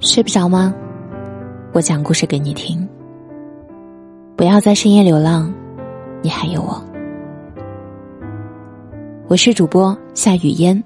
[0.00, 0.74] 睡不着吗？
[1.74, 2.88] 我讲故事给你听。
[4.34, 5.52] 不要在深夜流浪，
[6.22, 6.82] 你还有我。
[9.28, 10.82] 我是主播夏雨嫣，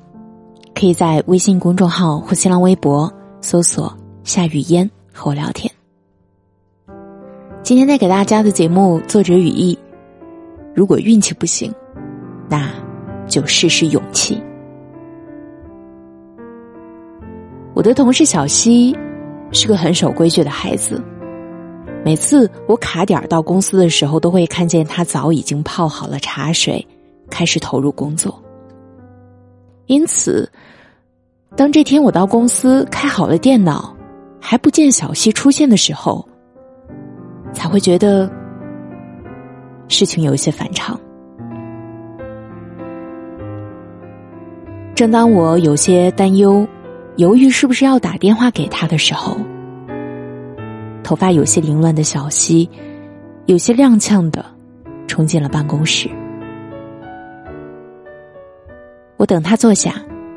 [0.75, 3.11] 可以在微信公众号或新浪微博
[3.41, 5.73] 搜索“夏雨嫣”和我聊天。
[7.63, 9.79] 今天带给大家的节目，作者语意：
[10.75, 11.73] 如果运气不行，
[12.49, 12.69] 那
[13.29, 14.43] 就试试勇气。
[17.75, 18.97] 我的同事小西
[19.53, 21.01] 是个很守规矩的孩子，
[22.05, 26.85] 每次我卡点到公司的时候，都会看见他早已经泡好了茶水，
[27.31, 28.43] 开始投入工作。
[29.87, 30.51] 因此，
[31.57, 33.95] 当这天我到公司开好了电脑，
[34.41, 36.27] 还不见小西出现的时候，
[37.53, 38.31] 才会觉得
[39.89, 40.99] 事情有些反常。
[44.95, 46.67] 正当我有些担忧。
[47.17, 49.37] 犹豫是不是要打电话给他的时候，
[51.05, 52.69] 头发有些凌乱的小溪，
[53.47, 54.45] 有些踉跄的
[55.07, 56.11] 冲进了办公室。
[59.17, 59.95] 我等他坐下，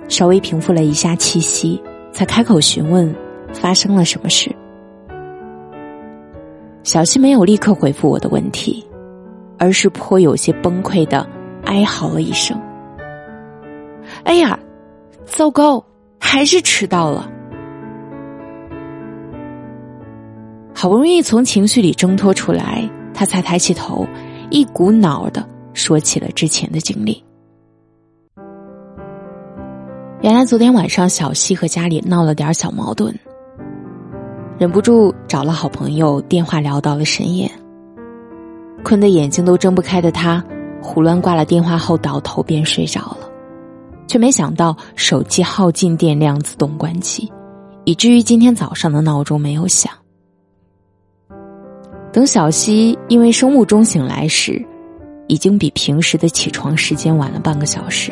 [0.08, 3.14] 稍微平复了一下气息，才开口询问
[3.52, 4.56] 发生了什么事。
[6.84, 8.86] 小溪没有立刻回复我的问题，
[9.58, 11.28] 而是颇有些崩溃的
[11.66, 12.56] 哀嚎了一声
[14.23, 14.58] ：“哎呀，
[15.25, 15.84] 糟糕！”
[16.20, 17.30] 还是迟到了，
[20.74, 24.06] 好不容易从情绪里挣脱出来，他才抬起头，
[24.50, 27.24] 一股脑的说起了之前的经历。
[30.22, 33.14] 原来昨天晚上小西和家里闹了点小矛盾，
[34.59, 37.50] 忍不住找了好朋友电话聊到了深夜，
[38.84, 40.44] 困得眼睛都睁不开的他，
[40.81, 43.27] 胡乱挂了电话后倒头便睡着了。
[44.08, 47.31] 却没想到手机耗尽电量自动关机，
[47.83, 49.91] 以至于今天早上的闹钟没有响。
[52.12, 54.66] 等小西因为生物钟醒来时，
[55.28, 58.12] 已经比平时的起床时间晚了半个小时。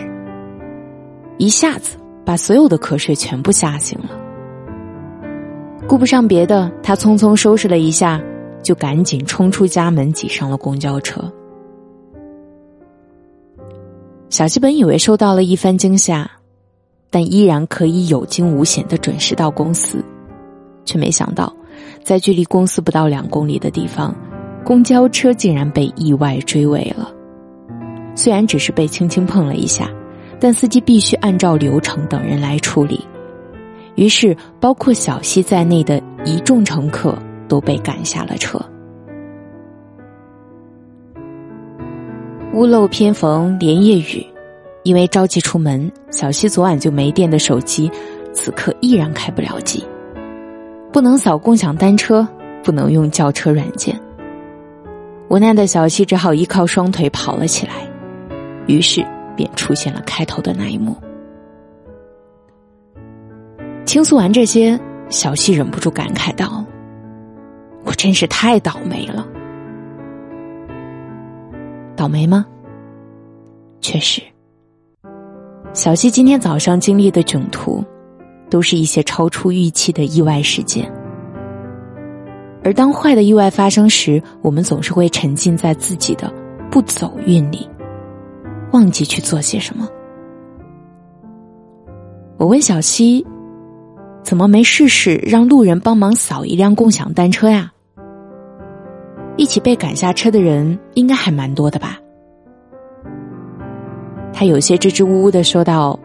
[1.38, 4.10] 一下子把所有的瞌睡全部吓醒了。
[5.88, 8.22] 顾不上别的，他匆匆收拾了一下，
[8.64, 11.32] 就赶紧冲出家门，挤上了公交车。
[14.36, 16.30] 小西本以为受到了一番惊吓，
[17.10, 20.04] 但依然可以有惊无险的准时到公司，
[20.84, 21.56] 却没想到，
[22.04, 24.14] 在距离公司不到两公里的地方，
[24.66, 27.14] 公交车竟然被意外追尾了。
[28.14, 29.90] 虽然只是被轻轻碰了一下，
[30.38, 33.00] 但司机必须按照流程等人来处理。
[33.96, 37.18] 于是，包括小西在内的一众乘客
[37.48, 38.60] 都被赶下了车。
[42.56, 44.26] 屋漏偏逢连夜雨，
[44.84, 47.92] 因为着急出门，小西昨晚就没电的手机，
[48.34, 49.84] 此刻依然开不了机，
[50.90, 52.26] 不能扫共享单车，
[52.64, 54.00] 不能用叫车软件。
[55.28, 57.74] 无奈的小西只好依靠双腿跑了起来，
[58.68, 59.06] 于是
[59.36, 60.96] 便出现了开头的那一幕。
[63.86, 64.80] 倾诉完这些，
[65.10, 66.64] 小西忍不住感慨道
[67.84, 69.28] ：“我真是太倒霉了。”
[71.96, 72.46] 倒霉吗？
[73.82, 74.22] 确实，
[75.74, 77.84] 小西今天早上经历的囧途，
[78.50, 80.92] 都是一些超出预期的意外事件。
[82.64, 86.34] 而当坏的意外发生时，我们总是会沉浸在自己的
[86.72, 87.70] 不走运里，
[88.72, 89.88] 忘记去做些什么。
[92.38, 93.24] 我问小西
[94.24, 97.72] ：“怎么没试试让路人帮忙扫一辆共享单车呀？”
[99.38, 102.00] 一起被赶下车的人应该还蛮多的吧？
[104.34, 105.98] 他有些支支吾吾的说道：“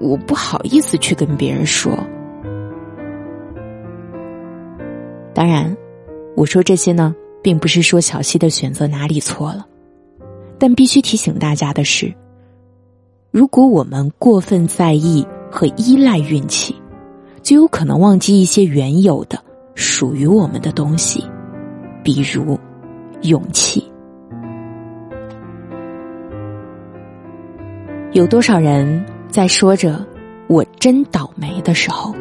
[0.00, 1.92] 我不好意思去跟别人说。”
[5.34, 5.76] 当然，
[6.36, 9.64] 我说这些呢，并不是说小西的选择哪里错了，
[10.58, 12.12] 但必须提醒大家的是，
[13.30, 16.74] 如果我们过分在意和依赖运气，
[17.42, 19.38] 就有可能忘记一些原有的。
[19.78, 21.24] 属于我们的东西，
[22.02, 22.58] 比如
[23.22, 23.80] 勇气。
[28.10, 30.04] 有多少人在说着
[30.50, 32.12] “我真倒霉”的时候，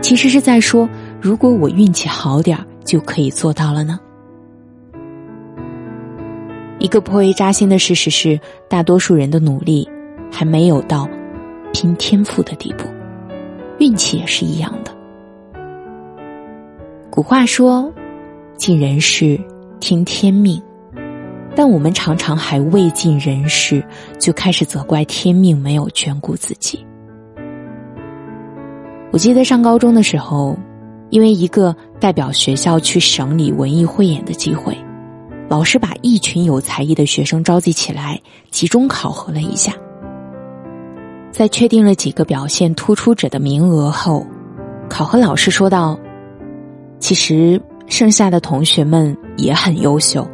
[0.00, 0.88] 其实是在说
[1.20, 3.98] ：“如果我运气好点儿，就可以做到了呢？”
[6.78, 8.38] 一个颇为扎心的事实是，
[8.70, 9.88] 大多数人的努力
[10.30, 11.08] 还没有到
[11.72, 12.84] 拼天赋的地步，
[13.80, 14.93] 运气也是一样的。
[17.14, 17.92] 古话说
[18.58, 19.40] ：“尽人事，
[19.78, 20.60] 听天命。”
[21.54, 23.80] 但我们常常还未尽人事，
[24.18, 26.84] 就开始责怪天命没有眷顾自己。
[29.12, 30.58] 我记得上高中的时候，
[31.10, 34.76] 因为一个代表学校去省里文艺汇演的机会，
[35.48, 38.20] 老师把一群有才艺的学生召集起来，
[38.50, 39.72] 集中考核了一下。
[41.30, 44.26] 在确定了几个表现突出者的名额后，
[44.90, 45.96] 考核老师说道
[47.04, 50.26] ：“其实剩下的同学们也很优秀，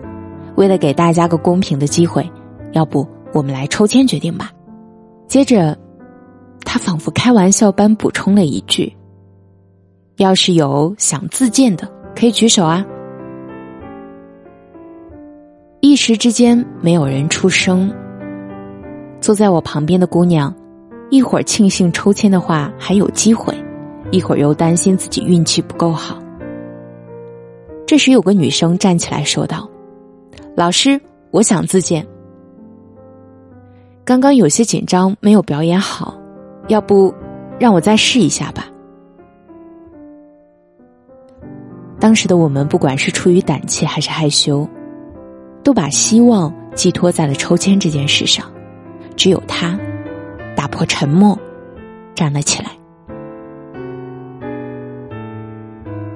[0.55, 2.25] 为了给大家个公平的机会，
[2.75, 4.53] 要不我们来抽签决定吧。”
[5.27, 5.77] 接着。
[6.65, 8.97] 他仿佛开玩笑般补充了一句
[10.19, 12.87] ：“要是有想自荐的，可以举手啊。”
[15.81, 17.93] 一时之间没有人出声。
[19.21, 20.55] 坐在我旁边的姑娘，
[21.11, 23.53] 一会儿庆幸抽签的话还有机会，
[24.13, 26.17] 一会儿又担心自己运气不够好。
[27.91, 29.69] 这时有个女生站起来说道
[30.57, 31.01] ：“老师，
[31.33, 32.07] 我想自荐。
[34.05, 36.17] 刚刚有些紧张，没有表演好。”
[36.71, 37.13] 要不，
[37.59, 38.69] 让我再试一下吧。
[41.99, 44.65] 当时的我们，不管是出于胆怯还是害羞，
[45.65, 48.49] 都把希望寄托在了抽签这件事上。
[49.17, 49.77] 只有他
[50.55, 51.37] 打破沉默，
[52.15, 52.71] 站了起来。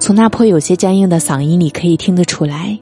[0.04, 2.78] 从那颇有些僵硬的嗓音里可以听得出来，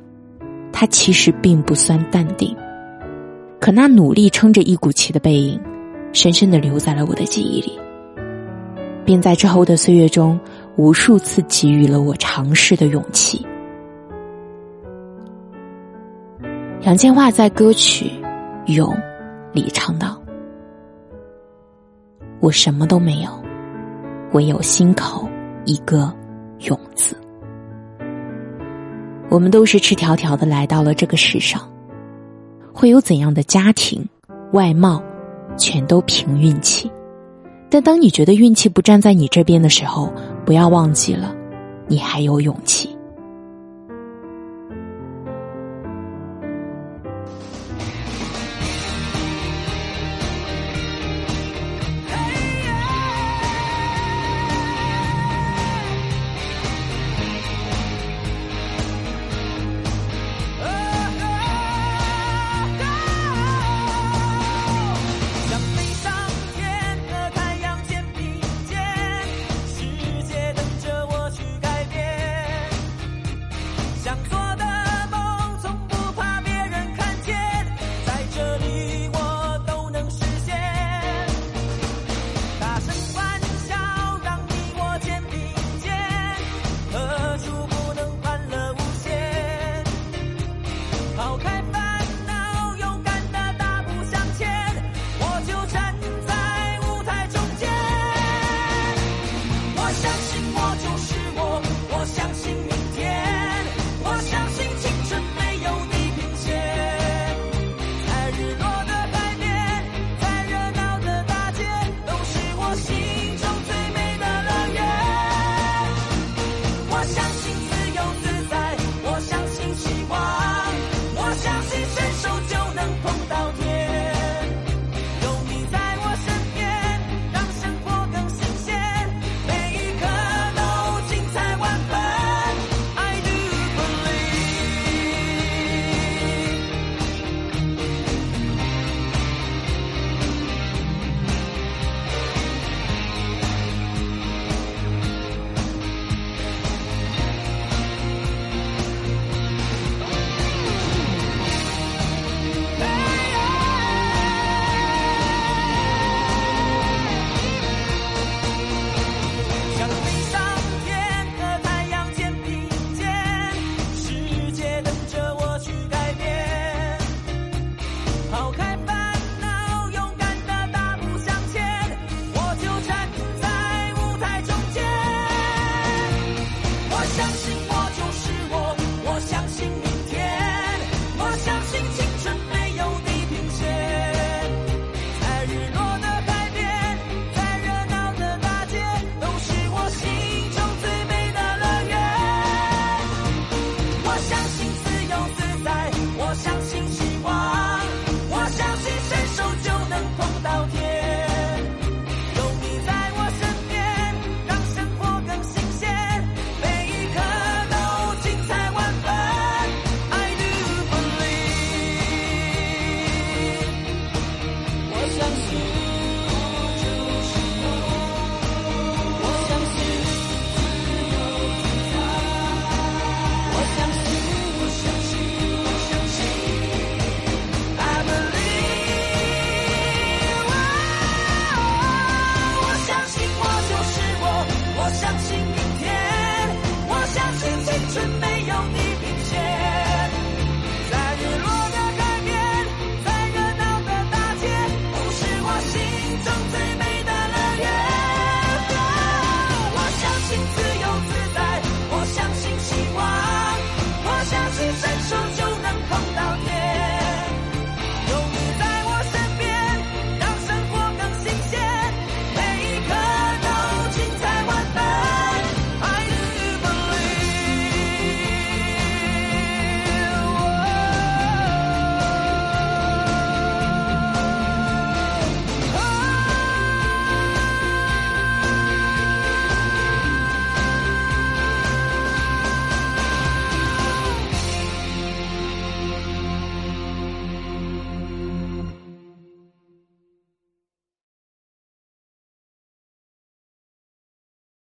[0.73, 2.53] 他其实并不算淡定。
[3.61, 5.61] 可那努力撑着一股气的背影。
[6.13, 7.79] 深深的留在了我的记忆里，
[9.05, 10.39] 并在之后的岁月中
[10.75, 13.47] 无数次给予了我尝试的勇气。
[16.81, 18.11] 杨千嬅在歌曲
[18.75, 18.93] 《勇》
[19.53, 20.21] 里唱道
[22.43, 23.31] ：“我什么都没有，
[24.33, 25.29] 唯有心口
[25.65, 26.13] 一个
[26.63, 27.17] 勇字。”
[29.31, 31.67] 我们都是赤条条的来到了这个世上，
[32.73, 34.07] 会有怎样的家庭、
[34.53, 35.03] 外貌？
[35.59, 36.91] 全都凭运气，
[37.69, 40.11] 但当你觉得运气不站在你这边的时候，
[40.47, 41.35] 不要忘记了，
[41.87, 42.92] 你还有勇气。